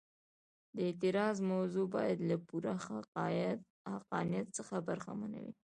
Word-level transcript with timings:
د 0.75 0.77
اعتراض 0.87 1.35
موضوع 1.53 1.85
باید 1.95 2.17
له 2.29 2.35
پوره 2.47 2.73
حقانیت 3.87 4.47
څخه 4.57 4.75
برخمنه 4.87 5.37
وي. 5.43 5.53